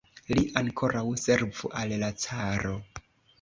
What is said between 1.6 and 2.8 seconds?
al la caro!